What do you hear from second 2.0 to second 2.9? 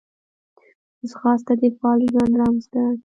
ژوند رمز ده